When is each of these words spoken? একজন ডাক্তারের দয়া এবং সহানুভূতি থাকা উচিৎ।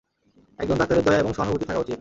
একজন 0.59 0.75
ডাক্তারের 0.77 1.03
দয়া 1.03 1.19
এবং 1.19 1.31
সহানুভূতি 1.33 1.65
থাকা 1.65 1.79
উচিৎ। 1.79 1.89